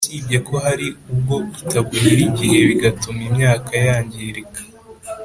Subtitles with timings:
[0.07, 4.61] usibye ko hari ubwo itagwira igihe bigatuma imyaka yangirika